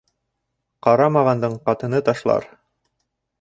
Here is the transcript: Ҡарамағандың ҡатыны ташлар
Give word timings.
Ҡарамағандың 0.87 1.59
ҡатыны 1.67 2.01
ташлар 2.09 2.49